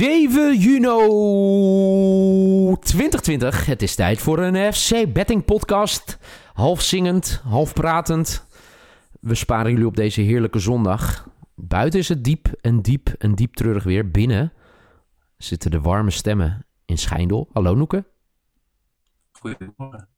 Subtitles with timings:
[0.00, 0.86] 7 juni
[2.80, 3.66] 2020.
[3.66, 6.18] Het is tijd voor een FC Betting podcast.
[6.52, 8.46] Half zingend, half pratend.
[9.20, 11.28] We sparen jullie op deze heerlijke zondag.
[11.54, 14.10] Buiten is het diep en diep en diep treurig weer.
[14.10, 14.52] Binnen
[15.36, 17.48] zitten de warme stemmen in Schijndel.
[17.52, 18.04] Hallo Noeke.
[19.32, 20.08] Goedemorgen.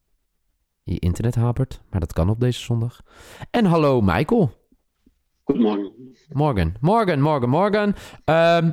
[0.83, 3.01] Je internet hapert, maar dat kan op deze zondag.
[3.51, 4.51] En hallo Michael.
[5.43, 5.91] Goedemorgen.
[6.29, 7.95] Morgen, morgen, morgen, morgen.
[8.25, 8.71] Ehm,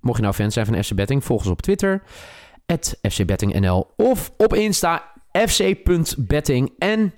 [0.00, 2.02] mocht je nou fan zijn van FC Betting, volg ons op Twitter.
[3.08, 6.72] FCBettingNL of op Insta fc.betting.
[6.78, 7.14] En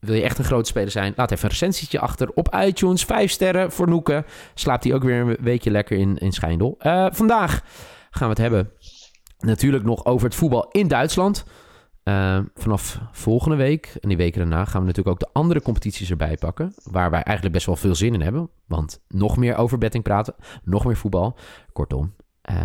[0.00, 3.04] wil je echt een grote speler zijn, laat even een recensietje achter op iTunes.
[3.04, 4.24] Vijf sterren voor Noeken.
[4.54, 6.74] Slaapt hij ook weer een weekje lekker in, in Schijndel.
[6.78, 7.62] Eh, vandaag
[8.10, 8.70] gaan we het hebben
[9.38, 11.44] natuurlijk nog over het voetbal in Duitsland.
[12.04, 16.10] Uh, vanaf volgende week en die weken daarna gaan we natuurlijk ook de andere competities
[16.10, 16.72] erbij pakken.
[16.82, 18.50] Waar wij eigenlijk best wel veel zin in hebben.
[18.66, 21.36] Want nog meer over betting praten, nog meer voetbal.
[21.72, 22.14] Kortom,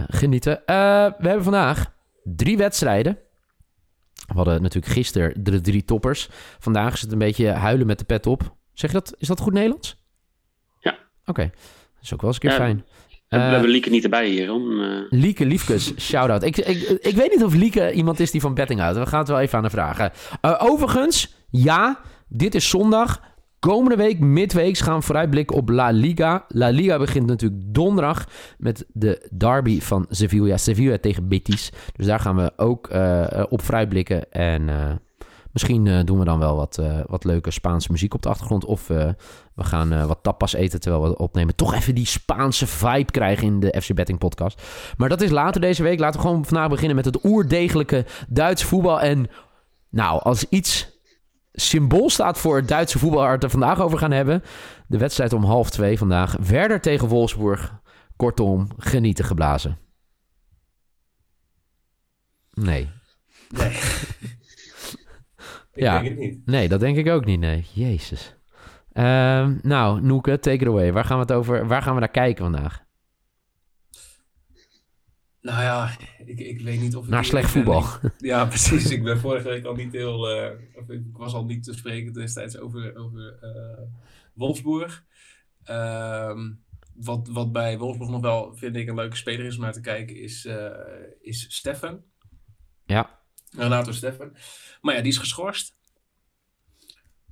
[0.07, 0.51] genieten.
[0.51, 0.65] Uh,
[1.17, 3.17] we hebben vandaag drie wedstrijden.
[4.27, 6.29] We hadden natuurlijk gisteren de drie toppers.
[6.59, 8.55] Vandaag is het een beetje huilen met de pet op.
[8.73, 9.15] Zeg je dat?
[9.17, 10.01] Is dat goed Nederlands?
[10.79, 10.91] Ja.
[10.91, 11.45] Oké, okay.
[11.93, 12.85] dat is ook wel eens een keer Ja, fijn.
[13.29, 14.51] We Eh, hebben Lieke niet erbij hier.
[14.51, 16.43] Om, eh, Lieke Liefkes, shout-out.
[16.43, 18.97] Ik, ik, ik weet niet of Lieke iemand is die van betting houdt.
[18.97, 20.11] We gaan het wel even aan haar vragen.
[20.41, 23.21] Eh, overigens, ja, dit is zondag.
[23.63, 26.45] Komende week, midweeks, gaan we vooruitblikken op La Liga.
[26.47, 30.57] La Liga begint natuurlijk donderdag met de derby van Sevilla.
[30.57, 31.71] Sevilla tegen Betis.
[31.95, 34.31] Dus daar gaan we ook eh, op vooruitblikken.
[34.31, 34.91] En eh,
[35.51, 38.65] misschien eh, doen we dan wel wat, eh, wat leuke Spaanse muziek op de achtergrond.
[38.65, 39.09] Of eh,
[39.55, 41.55] we gaan eh, wat tapas eten terwijl we opnemen.
[41.55, 44.61] Toch even die Spaanse vibe krijgen in de FC Betting podcast.
[44.97, 45.99] Maar dat is later deze week.
[45.99, 49.01] Laten we gewoon vandaag beginnen met het oerdegelijke Duitse voetbal.
[49.01, 49.27] En
[49.89, 50.92] nou, als iets
[51.53, 54.43] symbool staat voor het Duitse voetbal waar we het er vandaag over gaan hebben.
[54.87, 56.35] De wedstrijd om half twee vandaag.
[56.47, 57.81] Werder tegen Wolfsburg.
[58.15, 59.77] Kortom, genieten geblazen.
[62.53, 62.89] Nee.
[63.49, 63.69] Nee.
[65.73, 65.99] ik Ja.
[65.99, 66.45] denk het niet.
[66.45, 67.39] Nee, dat denk ik ook niet.
[67.39, 68.35] Nee, jezus.
[68.91, 70.93] Ehm, nou, Noeke, take it away.
[70.93, 72.82] Waar gaan we, het over, waar gaan we naar kijken vandaag?
[75.43, 77.07] Nou ja, ik, ik weet niet of.
[77.07, 77.85] Naar slecht ik voetbal.
[78.17, 78.91] Ja, precies.
[78.91, 80.29] Ik ben vorige week al niet heel...
[80.29, 83.83] eh, of ik was al niet te spreken destijds over, over eh,
[84.33, 85.05] Wolfsburg.
[85.63, 86.51] Ehm,
[86.93, 89.81] wat, wat bij Wolfsburg nog wel, vind ik, een leuke speler is om naar te
[89.81, 90.69] kijken, is, eh
[91.21, 92.03] is Stefan.
[92.85, 94.35] Ja, Renato Stefan.
[94.81, 95.75] Maar ja, die is geschorst.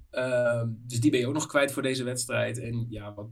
[0.10, 2.60] Ehm, dus die ben je ook nog kwijt voor deze wedstrijd.
[2.60, 3.30] En ja, wat...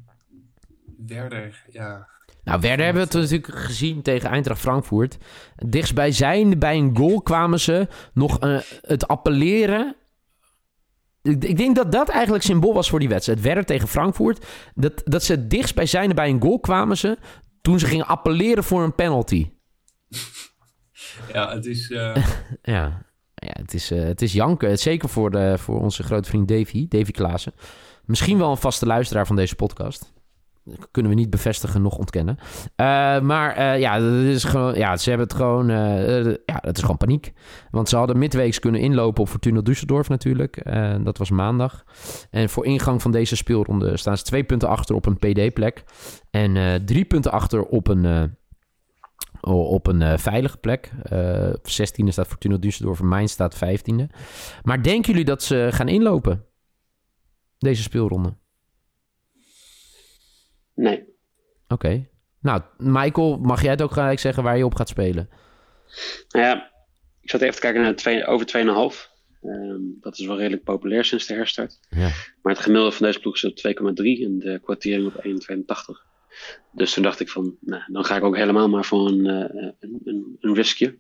[0.98, 2.08] Werder, ja...
[2.44, 5.18] Nou, Werder hebben we het natuurlijk gezien tegen Eintracht Frankfurt.
[5.56, 9.96] Dichtstbij zijn, bij een goal kwamen ze nog eh, het appelleren.
[11.22, 13.42] Ik, ik denk dat dat eigenlijk symbool was voor die wedstrijd.
[13.42, 14.46] Werder tegen Frankfurt.
[14.76, 17.18] Dat, dat ze dichtstbij zijn bij een goal kwamen ze
[17.62, 19.50] toen ze gingen appelleren voor een penalty.
[21.34, 21.92] Ja, het is...
[21.92, 22.16] eh,
[22.62, 23.06] Ja,
[23.36, 24.80] ja het, is, eh, het is janken.
[24.80, 27.54] Zeker voor, de, voor onze grote vriend Davy, Davy Klaassen.
[28.06, 30.14] Misschien wel een vaste luisteraar van deze podcast.
[30.92, 32.38] Kunnen we niet bevestigen, nog ontkennen.
[32.76, 35.70] Eh, maar eh, ja, dat is gewoon, ja, ze hebben het gewoon...
[35.70, 37.34] eh, ja, dat is gewoon paniek.
[37.72, 40.64] Want ze hadden midweeks kunnen inlopen op Fortuna Düsseldorf natuurlijk.
[41.04, 41.84] Dat was maandag.
[42.30, 45.84] En voor ingang van deze speelronde staan ze twee punten achter op een PD-plek.
[46.30, 48.38] En drie punten achter op een...
[49.42, 50.92] op een veilige plek.
[51.04, 54.04] Eh 16e staat Fortuna Düsseldorf, Mainz staat 15e.
[54.64, 56.44] Maar denken jullie dat ze gaan inlopen?
[57.58, 58.34] Deze speelronde?
[60.80, 61.04] Nee.
[61.68, 62.08] Oké.
[62.42, 65.30] Nou, Michael, mag jij het ook gelijk zeggen waar je op gaat spelen?
[66.30, 66.72] Nou ja,
[67.22, 69.10] ik zat even te kijken naar twee, over 2,5.
[69.42, 71.80] Ehm, dat is wel redelijk populair sinds de herstart.
[71.90, 72.10] Ja.
[72.42, 76.08] Maar het gemiddelde van deze ploeg is op 2,3 en de kwartering op 1,82.
[76.72, 79.72] Dus toen dacht ik van, nou, dan ga ik ook helemaal maar voor een, eh,
[79.80, 80.98] een, een, een riskje.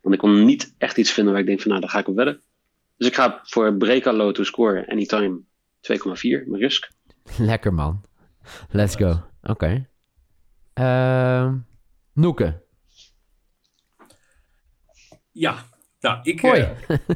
[0.00, 2.08] Want ik kon niet echt iets vinden waar ik denk van, nou, daar ga ik
[2.08, 2.40] op wedden.
[2.96, 5.40] Dus ik ga voor Brekalo to score anytime
[5.80, 6.90] 2,4, mijn risk.
[7.38, 8.00] Lekker man.
[8.70, 9.22] Let's go.
[9.42, 9.88] Oké.
[10.72, 11.58] Ehm,
[12.12, 12.62] Noeke.
[15.30, 15.64] Ja,
[16.00, 16.40] nou, ik...
[16.40, 16.68] Hoi.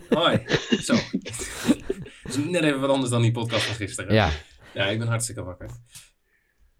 [0.08, 0.44] hoi.
[0.80, 0.94] Zo.
[0.94, 4.14] Het is net even wat anders dan die podcast van gisteren.
[4.14, 4.30] Ja.
[4.74, 5.70] Ja, ik ben hartstikke wakker.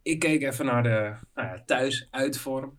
[0.03, 2.79] Ik keek even naar de nou ja, thuis uitvorm.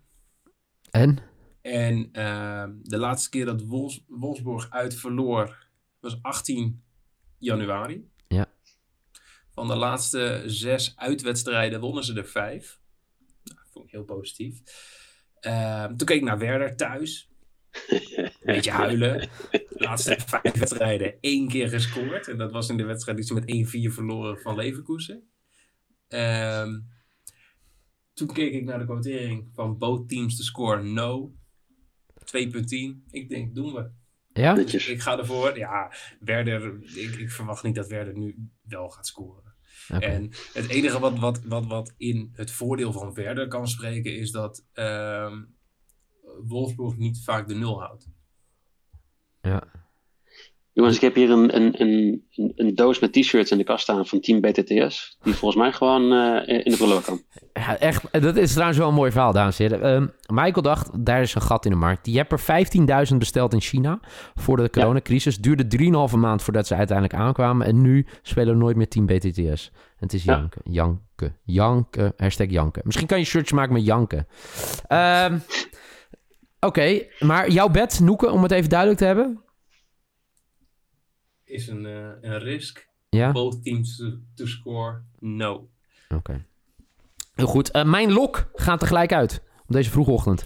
[0.92, 1.20] En?
[1.62, 5.68] En ehm, de laatste keer dat Wolfs- Wolfsburg uit verloor
[6.00, 6.84] was 18
[7.38, 8.10] januari.
[9.58, 12.80] Van de laatste zes uitwedstrijden wonnen ze er vijf.
[13.44, 14.62] Nou, vond ik heel positief.
[15.40, 17.30] Ehm, toen keek ik naar Werder thuis.
[17.88, 19.30] Een beetje huilen.
[19.52, 22.28] De laatste vijf wedstrijden één keer gescoord.
[22.28, 25.30] En dat was in de wedstrijd die ze met 1-4 verloren van Leverkusen.
[26.08, 26.80] Ehm,
[28.14, 31.36] toen keek ik naar de quotering van both teams te score no.
[32.20, 33.04] 2.10.
[33.10, 33.92] Ik denk, doen we.
[34.34, 34.58] Ja?
[34.58, 35.58] Ik ga ervoor.
[35.58, 39.47] Ja, Werder, ik, ik verwacht niet dat Werder nu wel gaat scoren.
[39.90, 44.32] En het enige wat, wat, wat, wat in het voordeel van Werder kan spreken is
[44.32, 45.44] dat ehm
[46.44, 48.08] Wolfsburg niet vaak de nul houdt.
[49.42, 49.64] Ja.
[50.78, 52.24] Jongens, ik heb hier een, een, een,
[52.56, 55.18] een- doos met t-shirts in de kast staan van Team BTTS.
[55.24, 57.22] Die volgens mij gewoon eh, in de prullenbak kan.
[57.54, 59.94] Ja, echt, dat is trouwens wel een mooi verhaal, dames en heren.
[59.96, 60.08] Ehm,
[60.44, 62.06] Michael dacht, daar is een gat in de markt.
[62.06, 64.00] Die hebben er 15.000 besteld in China
[64.36, 65.38] voor de coronacrisis.
[65.38, 65.68] Duurde
[66.12, 67.68] 3,5 maand voordat ze uiteindelijk aankwamen.
[67.68, 69.72] En nu spelen we nooit meer Team BTTS.
[69.74, 70.34] En het is Ja.
[70.38, 72.82] janken, janken, janken, hashtag janken.
[72.86, 74.28] Misschien kan je shirtje maken met janken.
[74.88, 75.38] Ehm,
[76.60, 79.42] Oké, maar jouw bet, Noeke, om het even duidelijk te hebben.
[81.48, 82.88] Is een, eh, een risk.
[83.10, 84.06] Ja, Both teams to,
[84.36, 85.70] to score no.
[86.16, 86.46] oké.
[87.34, 87.72] Heel goed.
[87.72, 90.46] Eh, mijn lok gaat tegelijk uit op deze vroege ochtend.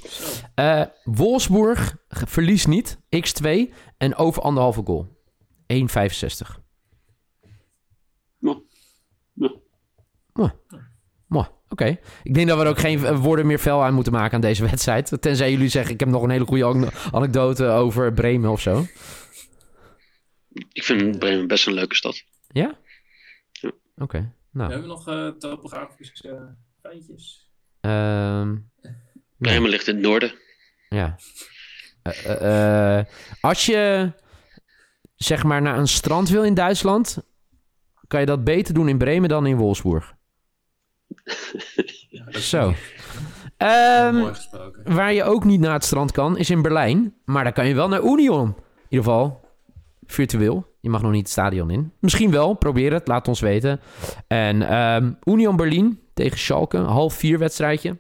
[0.55, 2.99] Eh, Wolfsburg verliest niet.
[3.15, 5.19] X2 en over anderhalve goal.
[5.67, 6.59] 1,65.
[8.39, 8.61] Nou,
[10.33, 10.51] nou,
[11.27, 11.97] Mooi, oké.
[12.23, 14.65] Ik denk dat we er ook geen woorden meer fel aan moeten maken aan deze
[14.69, 15.17] wedstrijd.
[15.21, 18.85] Tenzij jullie zeggen, ik heb nog een hele goede an- anekdote over Bremen of zo.
[20.71, 22.23] Ik vind Bremen best een leuke stad.
[22.51, 22.77] Ja?
[23.51, 23.71] Ja.
[23.97, 24.71] Oké, nou.
[24.71, 26.41] Hebben we nog eh topografische eh,
[26.81, 27.49] feitjes?
[27.81, 28.55] ehm.
[29.37, 30.31] Bremen ligt in het noorden.
[30.89, 31.15] Ja.
[32.01, 33.05] Eh, eh, eh,
[33.41, 34.11] als je
[35.15, 37.17] zeg maar naar een strand wil in Duitsland,
[38.07, 40.13] kan je dat beter doen in Bremen dan in Wolfsburg.
[42.09, 42.61] Ja, Zo.
[42.63, 42.77] mooi
[43.57, 44.93] Ehm, gesproken.
[44.93, 47.15] waar je ook niet naar het strand kan, is in Berlijn.
[47.25, 48.47] Maar daar kan je wel naar Union.
[48.47, 48.55] In
[48.89, 49.40] ieder geval
[50.13, 50.69] virtueel.
[50.79, 51.91] Je mag nog niet het stadion in.
[51.99, 53.79] Misschien wel, probeer het, laat ons weten.
[54.27, 57.97] En ehm, Union Berlin tegen Schalke, half vier wedstrijdje.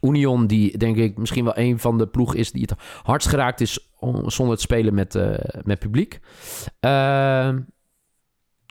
[0.00, 3.60] Union, die denk ik misschien wel een van de ploegen is die het hardst geraakt
[3.60, 3.90] is
[4.26, 6.20] zonder het spelen met, eh, met publiek.
[6.80, 7.60] Ehm,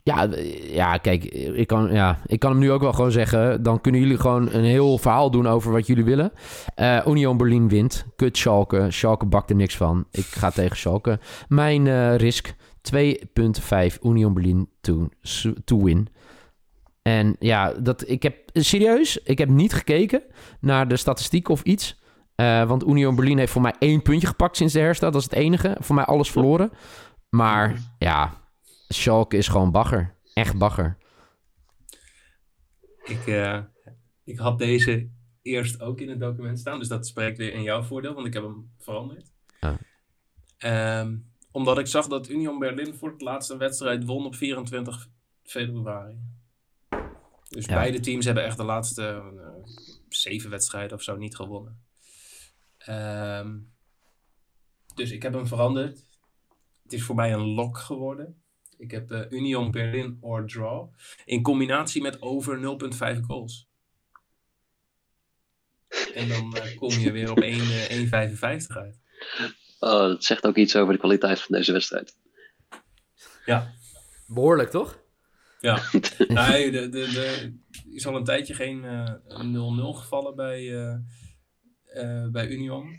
[0.06, 3.62] ja, eh, ja, kijk, ik kan, ja, ik kan hem nu ook wel gewoon zeggen.
[3.62, 6.32] Dan kunnen jullie gewoon een heel verhaal doen over wat jullie willen.
[6.74, 8.06] Eh, Union Berlin wint.
[8.16, 8.86] Kut Schalke.
[8.90, 10.06] Schalke bakt er niks van.
[10.10, 11.18] Ik ga tegen Schalke.
[11.48, 12.54] Mijn eh, risk
[12.94, 15.08] 2.5 Union Berlin to,
[15.64, 16.08] to win.
[17.02, 20.22] En ja, dat, ik heb serieus, ik heb niet gekeken
[20.60, 22.00] naar de statistiek of iets.
[22.34, 25.12] Eh, want Union Berlin heeft voor mij één puntje gepakt sinds de herstart.
[25.12, 25.76] Dat is het enige.
[25.80, 26.70] Voor mij alles verloren.
[27.28, 28.44] Maar ja,
[28.88, 30.14] Schalke is gewoon bagger.
[30.34, 30.96] Echt bagger.
[33.04, 33.62] Ik, eh,
[34.24, 35.08] ik had deze
[35.42, 36.78] eerst ook in het document staan.
[36.78, 39.32] Dus dat spreekt weer in jouw voordeel, want ik heb hem veranderd.
[39.60, 39.74] Ah.
[40.58, 41.16] Ehm,
[41.50, 45.08] omdat ik zag dat Union Berlin voor het laatste wedstrijd won op 24
[45.42, 46.18] februari.
[47.48, 47.74] Dus Ja.
[47.74, 49.02] beide teams hebben echt de laatste
[49.36, 49.72] eh,
[50.08, 51.80] zeven wedstrijden of zo niet gewonnen.
[52.78, 53.58] Ehm,
[54.94, 56.04] dus ik heb hem veranderd.
[56.82, 58.42] Het is voor mij een lock geworden.
[58.78, 60.88] Ik heb eh, Union Berlin or draw.
[61.24, 62.78] In combinatie met over
[63.16, 63.68] 0,5 goals.
[66.14, 69.00] En dan eh, kom je weer op 1, eh, 1,55 uit.
[69.78, 72.16] Oh, dat zegt ook iets over de kwaliteit van deze wedstrijd.
[73.44, 73.74] Ja,
[74.26, 75.04] Behoorlijk, toch?
[75.60, 75.82] ja.
[76.28, 77.52] Nee, de, de, de,
[77.90, 79.14] is al een tijdje geen eh,
[79.94, 80.94] 0-0 gevallen bij, eh,
[81.84, 82.96] eh, bij Union.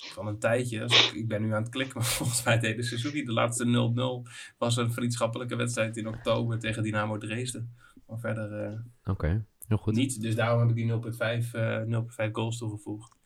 [0.00, 0.78] Van een tijdje.
[0.80, 3.24] Dus ik, ik ben nu aan het klikken, maar volgens mij deden Suzuki.
[3.24, 7.74] De laatste 0-0 was een vriendschappelijke wedstrijd in oktober tegen Dynamo Dresden.
[8.06, 9.94] Maar verder eh, Oké, heel goed.
[9.94, 10.20] niet.
[10.20, 13.16] Dus daarom heb ik die 0,5 eh, 0,5 goals toegevoegd.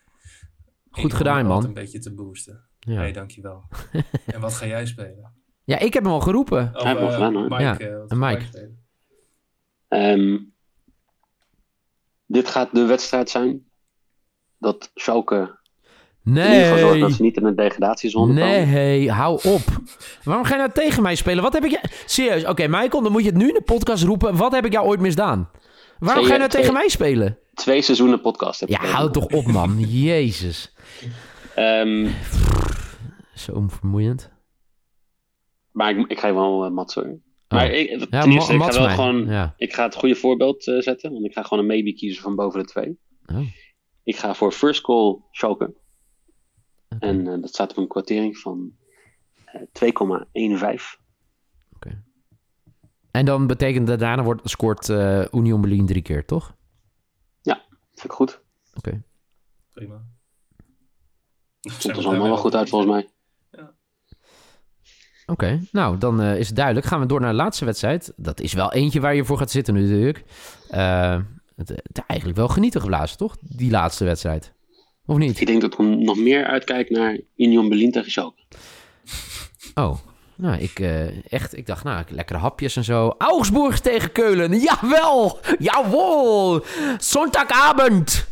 [0.90, 1.57] Goed Ik gedaan, man.
[1.57, 2.64] het Een beetje te boosten.
[2.81, 3.00] Ja.
[3.00, 3.64] Nee, dankjewel.
[4.26, 5.33] en wat ga jij spelen?
[5.64, 6.71] ja, ik heb hem al geroepen.
[6.73, 7.49] Hij eh, gedaan, hoor.
[7.49, 8.73] Mike, Ja, eh, en Mike.
[9.88, 10.38] Ehm,
[12.26, 13.69] dit gaat de wedstrijd zijn
[14.59, 15.59] dat Schalke
[16.25, 17.11] in ieder geval dat Nee.
[17.12, 18.69] ze niet in een degradatiezone komen.
[18.69, 19.61] Nee, hou op.
[20.25, 21.43] Waarom ga je nou tegen mij spelen?
[21.43, 21.81] Wat heb ik je...
[22.07, 24.37] Serieus, oké, Michael, dan moet je het nu in de podcast roepen.
[24.37, 25.50] Wat heb ik jou ooit misdaan?
[25.99, 27.38] Waarom Twee, ga je nou twee- tegen mij spelen?
[27.54, 29.81] Twee seizoenen podcast heb Ja, ik houd toch op, man.
[30.09, 30.75] Jezus.
[31.54, 32.09] Ehm,
[33.35, 34.31] Zo vermoeiend.
[35.73, 37.04] maar ik, ik ga je wel uh, hoor.
[37.04, 37.59] Oh.
[37.59, 39.26] Maar ik, Ja, eerste, ik ga wel gewoon...
[39.26, 39.54] Ja.
[39.57, 41.12] Ik ga het goede voorbeeld eh, zetten.
[41.12, 42.99] Want ik ga gewoon een maybe kiezen van boven de twee.
[43.26, 43.47] Oh.
[44.04, 45.75] Ik ga voor first call Schalke.
[46.95, 47.07] Oké.
[47.07, 48.73] En eh, dat staat op een kwartering van
[49.45, 51.03] eh 2,15.
[53.11, 56.57] En dan betekent dat daarna wordt, scoort eh, Union Berlin drie keer, toch?
[57.95, 58.41] Vind ik goed.
[58.75, 59.03] Oké.
[59.73, 60.03] Prima.
[61.61, 63.09] Ziet er allemaal wel goed uit volgens mij.
[65.27, 66.87] Oké, nou dan eh, is het duidelijk.
[66.87, 68.13] Gaan we door naar de laatste wedstrijd.
[68.17, 70.25] Dat is wel eentje waar je voor gaat zitten nu natuurlijk.
[70.71, 71.21] Eh,
[71.57, 73.37] het, het eigenlijk wel genieten geblazen, toch?
[73.41, 74.53] Die laatste wedstrijd.
[75.07, 75.41] Of niet?
[75.41, 78.43] Ik denk dat ik nog meer uitkijk naar Union Berlin tegen Schalke.
[79.75, 79.99] Oh,
[80.37, 83.15] nou, ik, eh, echt, ik dacht, nou, lekkere hapjes en zo.
[83.19, 86.65] Augsburg tegen Keulen, jawel, jawel,
[86.99, 88.27] zondagavond.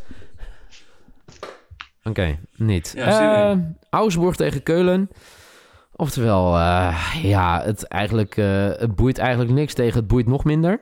[2.03, 2.93] Oké, niet.
[2.97, 3.59] Ja, Eh.
[3.91, 5.09] Augsburg tegen Keulen.
[5.97, 10.81] Oftewel, eh, ja, het, eigenlijk, eh, het boeit eigenlijk niks tegen het boeit nog minder.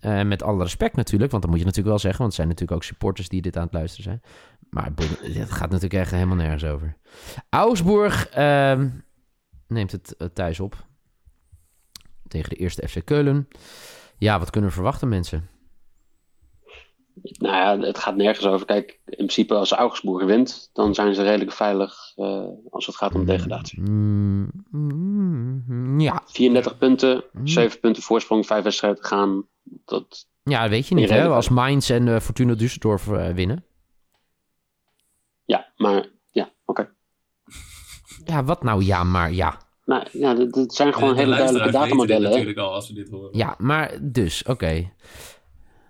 [0.00, 2.20] Eh, met alle respect natuurlijk, want dat moet je natuurlijk wel zeggen.
[2.20, 4.22] Want het zijn natuurlijk ook supporters die dit aan het luisteren zijn.
[4.72, 6.96] Maar het, gaat natuurlijk echt helemaal nergens over.
[7.48, 8.88] Augsburg ehm,
[9.66, 10.86] neemt het eh, thuis op.
[12.28, 13.48] Tegen de eerste FC Keulen.
[14.18, 15.48] Ja, wat kunnen we verwachten mensen?
[17.22, 18.66] Nou ja, het gaat nergens over.
[18.66, 23.14] Kijk, in principe als Augsburg wint, dan zijn ze redelijk veilig eh, als het gaat
[23.14, 23.80] om degradatie.
[23.80, 26.22] Mm, mm, ja.
[26.26, 27.46] 34 punten, Mm.
[27.46, 29.46] 7 punten voorsprong, 5 wedstrijden gaan.
[29.84, 31.28] Dat, ja, weet je niet hè.
[31.28, 33.64] Als Mainz en eh, Fortuna Düsseldorf winnen.
[35.44, 36.90] Ja, maar ja, oké.
[38.24, 39.60] Ja, wat nou ja, maar ja.
[39.84, 42.22] Nou ja, dat, zijn gewoon De- de hele duidelijke datamodellen.
[42.22, 42.28] hè.
[42.30, 43.28] natuurlijk al als ze dit horen.
[43.38, 44.90] Ja, maar dus, oké.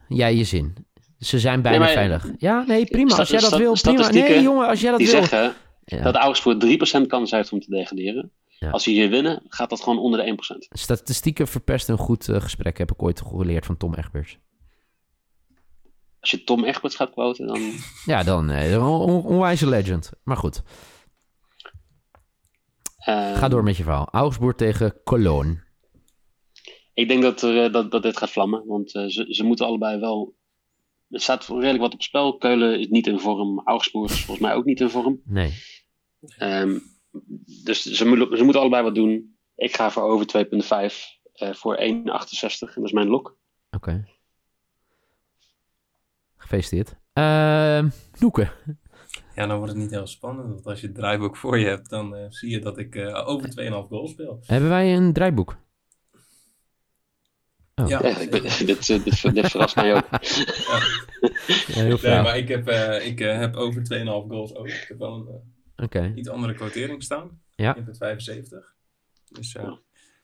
[0.08, 0.74] Jij je zin.
[1.18, 2.30] Ze zijn bijna Nee, maar- veilig.
[2.38, 3.16] Ja, nee, prima.
[3.16, 4.10] Als jij dat wil, prima.
[4.10, 5.16] Nee, jongen, als jij dat Die wil.
[5.24, 5.54] zeggen
[5.84, 6.02] Ja.
[6.02, 8.30] dat Augsburg 3% kans heeft om te degraderen.
[8.46, 8.70] Ja.
[8.70, 10.68] Als die hier winnen, gaat dat gewoon onder de 1%.
[10.78, 14.38] Statistieken verpesten een goed eh, gesprek, heb ik ooit geleerd van Tom Egberts.
[16.22, 17.60] Als je Tom Egberts gaat quoten, dan...
[18.04, 20.10] Ja, dan eh, een on- onwijze legend.
[20.22, 20.62] Maar goed,
[22.96, 24.08] eh, ga door met je verhaal.
[24.10, 25.62] Augsburg tegen Cologne.
[26.94, 29.66] Ik denk dat, er, eh, dat, dat dit gaat vlammen, want eh, ze, ze moeten
[29.66, 30.34] allebei wel...
[31.08, 32.36] Er staat redelijk wat op spel.
[32.36, 33.60] Keulen is niet in vorm.
[33.64, 35.20] Augsburg is volgens mij ook niet in vorm.
[35.24, 35.52] Nee.
[36.36, 36.78] Ehm,
[37.64, 39.36] dus ze moeten, ze moeten allebei wat doen.
[39.54, 41.82] Ik ga voor over 2,5 eh, voor 1,68.
[41.84, 43.38] En dat is mijn lok.
[43.70, 44.08] Oké.
[46.52, 46.96] Gefeliciteerd.
[47.12, 48.50] Ehm Noeke.
[49.34, 50.48] Ja, dan wordt het niet heel spannend.
[50.48, 53.28] Want als je het draaiboek voor je hebt, dan eh, zie je dat ik eh,
[53.28, 54.40] over 2,5 goal speel.
[54.46, 55.56] Hebben wij een draaiboek?
[57.74, 57.88] Oh.
[57.88, 60.04] Ja, Ja, ik ben- dit, eh, dit, dit verrast mij ook.
[60.10, 60.18] Ja,
[61.66, 64.66] heel Nee, maar ik heb, eh, ik, heb over 2,5 goals ook.
[64.68, 66.12] Ik heb wel een Oké.
[66.14, 67.40] iets andere quotering staan.
[67.54, 67.70] Ja.
[67.70, 68.74] Ik heb het 75.
[69.30, 69.72] Dus eh,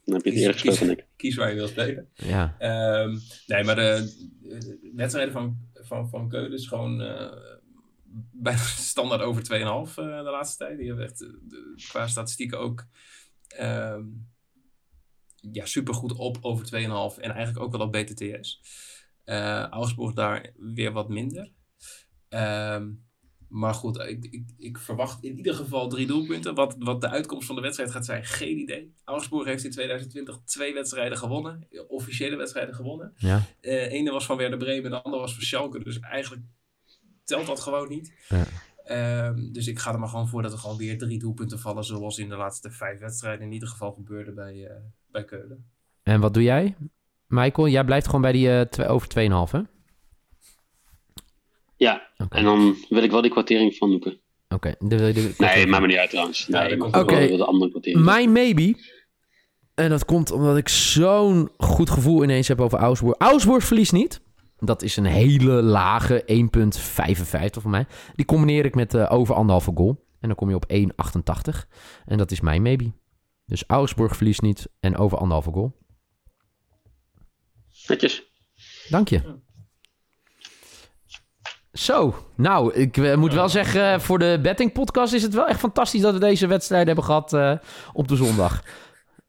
[0.08, 1.06] Dan heb je het kies, eerder gespeeld dan kies, ik.
[1.16, 2.08] kies waar je wil spelen.
[2.14, 2.56] Ja.
[2.58, 7.32] Ehm, nee, maar de, de wedstrijden van, van, van Keulen is gewoon eh,
[8.46, 10.78] bijna standaard over 2,5 eh de laatste tijd.
[10.78, 12.86] Die hebben echt eh, de- qua statistieken ook
[13.48, 14.02] ehm
[15.52, 16.70] ja, supergoed op over 2,5
[17.20, 18.60] en eigenlijk ook wel op BTTS.
[19.24, 21.50] Eh Augsburg daar weer wat minder.
[22.28, 22.90] Ehm,
[23.48, 26.54] maar goed, ik, ik, ik verwacht in ieder geval drie doelpunten.
[26.54, 28.94] Wat, wat de uitkomst van de wedstrijd gaat zijn, geen idee.
[29.04, 31.68] Augsburg heeft in 2020 twee wedstrijden gewonnen.
[31.88, 33.12] Officiële wedstrijden gewonnen.
[33.16, 33.42] Ja.
[33.60, 35.84] De ene was van Werder Bremen en de andere was van Schalke.
[35.84, 36.42] Dus eigenlijk
[37.24, 38.12] telt dat gewoon niet.
[38.28, 38.44] Ja.
[38.84, 41.84] Ehm, dus ik ga er maar gewoon voor dat er gewoon weer drie doelpunten vallen.
[41.84, 44.76] Zoals in de laatste vijf wedstrijden in ieder geval gebeurde bij, eh,
[45.10, 45.70] bij Keulen.
[46.02, 46.76] En wat doe jij?
[47.26, 49.60] Michael, jij blijft gewoon bij die eh, over 2,5, hè?
[51.78, 54.20] Ja, en dan wil ik wel die kwartering van Noeken.
[54.48, 54.74] Oké.
[54.78, 56.48] Nee, maakt me niet uit trouwens.
[56.48, 57.28] Nee, wil Oké.
[57.28, 58.04] wel de andere kwartering.
[58.04, 58.76] Mijn maybe.
[59.74, 63.14] En dat komt omdat ik zo'n goed gevoel ineens heb over Augsburg.
[63.18, 64.20] Augsburg verliest niet.
[64.58, 67.86] Dat is een hele lage 1,55 voor mij.
[68.14, 70.06] Die combineer ik met eh, over anderhalve goal.
[70.20, 71.68] En dan kom je op 1,88.
[72.06, 72.92] En dat is mijn maybe.
[73.46, 75.76] Dus Augsburg verliest niet en over anderhalve goal.
[77.86, 78.22] Netjes.
[78.88, 79.22] Dank je.
[81.78, 85.46] Zo, nou, ik eh, moet wel zeggen, eh, voor de betting podcast is het wel
[85.46, 87.52] echt fantastisch dat we deze wedstrijd hebben gehad eh,
[87.92, 88.62] op de zondag.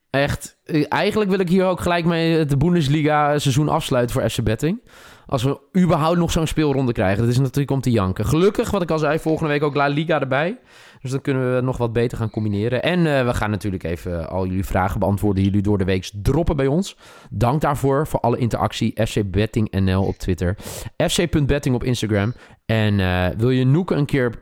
[0.09, 4.81] Echt, eigenlijk wil ik hier ook gelijk mee het Bundesliga seizoen afsluiten voor FC Betting.
[5.25, 7.23] Als we überhaupt nog zo'n speelronde krijgen.
[7.23, 8.25] Dat is natuurlijk om te janken.
[8.25, 10.59] Gelukkig, wat ik al zei, volgende week ook La Liga erbij.
[11.01, 12.83] Dus dan kunnen we nog wat beter gaan combineren.
[12.83, 16.11] En eh, we gaan natuurlijk even al jullie vragen beantwoorden die jullie door de week
[16.21, 16.95] droppen bij ons.
[17.29, 19.05] Dank daarvoor, voor alle interactie.
[19.05, 20.57] FC Betting NL op Twitter.
[20.97, 22.33] FC.betting op Instagram.
[22.65, 24.41] En eh, wil je Noeke een keer,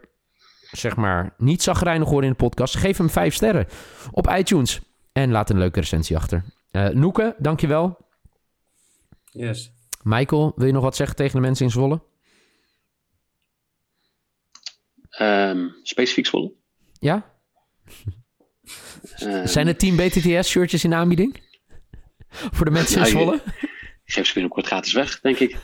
[0.71, 2.75] zeg maar, niet zagrijnig horen in de podcast?
[2.75, 3.67] Geef hem vijf sterren
[4.11, 4.81] op iTunes.
[5.11, 6.43] En laat een leuke recensie achter.
[6.71, 7.97] Eh Noeke, dankjewel.
[9.31, 9.71] Yes.
[10.03, 12.01] Michael, wil je nog wat zeggen tegen de mensen in Zwolle?
[15.17, 16.51] Ehm, specifiek Zwolle.
[16.99, 17.25] Ja?
[19.17, 21.41] Ehm, Zijn er Team BTTS shirtjes in aanbieding?
[22.55, 23.35] Voor de mensen in Nou, Zwolle?
[24.05, 25.57] Ik geef ze binnenkort gratis weg, denk ik.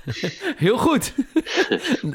[0.57, 1.13] Heel goed.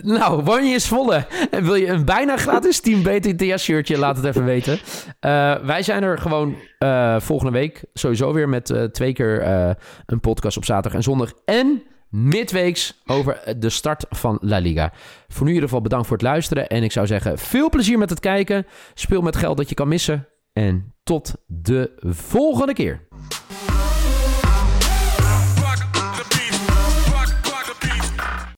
[0.03, 3.99] nou, woon je in Zwolle en wil je een bijna gratis Team BTTS shirtje?
[3.99, 4.79] Laat het even weten.
[5.21, 9.47] Eh, wij zijn er gewoon eh, volgende week sowieso weer met eh, twee keer
[10.07, 11.33] een podcast op zaterdag en zondag.
[11.45, 14.93] En midweeks over de start van La Liga.
[15.29, 16.69] Voor nu in ieder geval bedankt voor het luisteren.
[16.69, 18.67] En ik zou zeggen, veel plezier met het kijken.
[18.95, 20.29] Speel met geld dat je kan missen.
[20.53, 23.07] En tot de volgende keer.